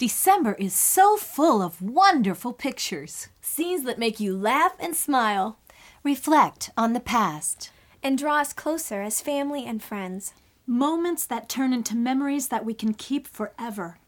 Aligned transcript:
December 0.00 0.54
is 0.54 0.72
so 0.72 1.18
full 1.18 1.60
of 1.60 1.82
wonderful 1.82 2.54
pictures. 2.54 3.28
Scenes 3.42 3.84
that 3.84 3.98
make 3.98 4.18
you 4.18 4.34
laugh 4.34 4.72
and 4.80 4.96
smile. 4.96 5.58
Reflect 6.02 6.70
on 6.74 6.94
the 6.94 7.00
past. 7.00 7.70
And 8.02 8.16
draw 8.16 8.38
us 8.38 8.54
closer 8.54 9.02
as 9.02 9.20
family 9.20 9.66
and 9.66 9.82
friends. 9.82 10.32
Moments 10.66 11.26
that 11.26 11.50
turn 11.50 11.74
into 11.74 11.94
memories 11.94 12.48
that 12.48 12.64
we 12.64 12.72
can 12.72 12.94
keep 12.94 13.28
forever. 13.28 13.98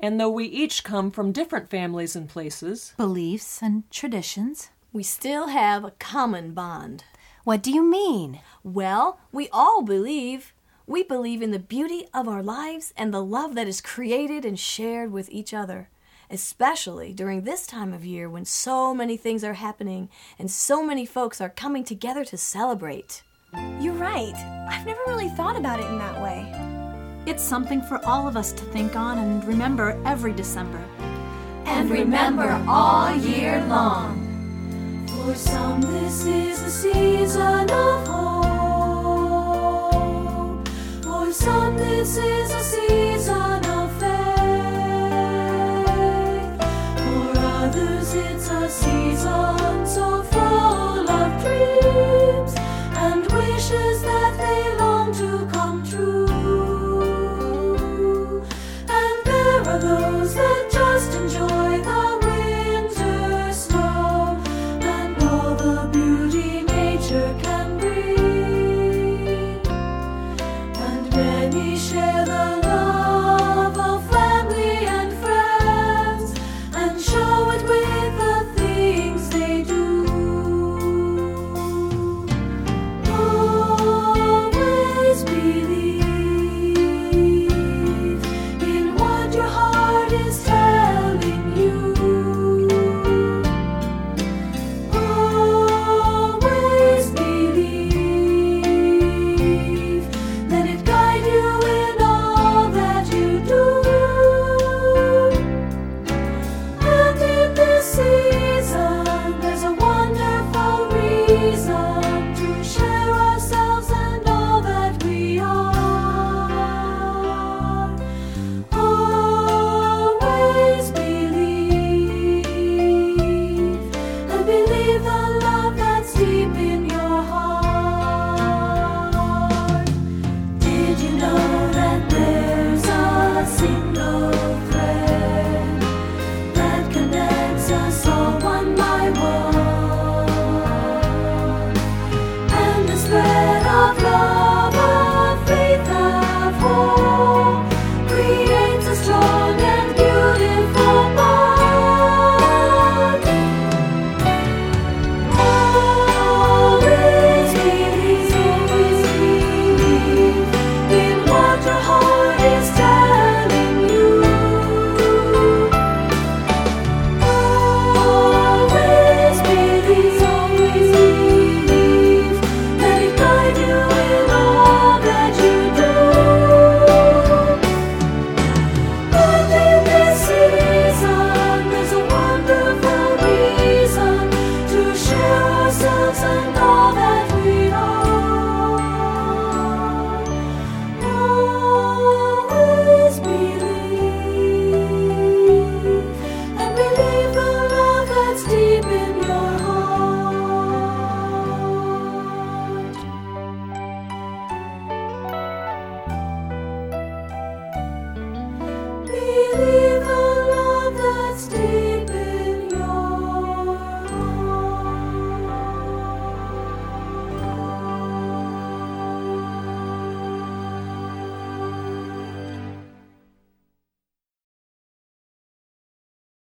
And 0.00 0.18
though 0.18 0.28
we 0.28 0.46
each 0.46 0.82
come 0.82 1.12
from 1.12 1.30
different 1.30 1.70
families 1.70 2.16
and 2.16 2.28
places, 2.28 2.92
beliefs 2.96 3.62
and 3.62 3.88
traditions, 3.92 4.70
we 4.92 5.04
still 5.04 5.46
have 5.46 5.84
a 5.84 5.92
common 6.00 6.52
bond. 6.52 7.04
What 7.44 7.62
do 7.62 7.70
you 7.70 7.84
mean? 7.84 8.40
Well, 8.64 9.20
we 9.30 9.48
all 9.52 9.82
believe. 9.82 10.52
We 10.86 11.02
believe 11.04 11.42
in 11.42 11.52
the 11.52 11.58
beauty 11.58 12.06
of 12.12 12.26
our 12.26 12.42
lives 12.42 12.92
and 12.96 13.14
the 13.14 13.22
love 13.22 13.54
that 13.54 13.68
is 13.68 13.80
created 13.80 14.44
and 14.44 14.58
shared 14.58 15.12
with 15.12 15.30
each 15.30 15.54
other, 15.54 15.88
especially 16.28 17.12
during 17.12 17.42
this 17.42 17.66
time 17.66 17.92
of 17.92 18.04
year 18.04 18.28
when 18.28 18.44
so 18.44 18.92
many 18.92 19.16
things 19.16 19.44
are 19.44 19.54
happening 19.54 20.08
and 20.38 20.50
so 20.50 20.82
many 20.84 21.06
folks 21.06 21.40
are 21.40 21.48
coming 21.48 21.84
together 21.84 22.24
to 22.24 22.36
celebrate. 22.36 23.22
You're 23.80 23.94
right. 23.94 24.34
I've 24.68 24.86
never 24.86 25.00
really 25.06 25.28
thought 25.28 25.56
about 25.56 25.78
it 25.78 25.86
in 25.86 25.98
that 25.98 26.20
way. 26.20 26.52
It's 27.30 27.42
something 27.42 27.80
for 27.82 28.04
all 28.04 28.26
of 28.26 28.36
us 28.36 28.52
to 28.52 28.64
think 28.64 28.96
on 28.96 29.18
and 29.18 29.44
remember 29.44 30.00
every 30.04 30.32
December. 30.32 30.82
And 31.64 31.88
remember 31.90 32.64
all 32.68 33.14
year 33.14 33.64
long. 33.66 35.06
For 35.06 35.34
some, 35.36 35.80
this 35.80 36.24
is 36.26 36.62
the 36.62 36.70
season 36.70 37.70
of 37.70 38.01
to 55.12 55.46
call. 55.52 55.61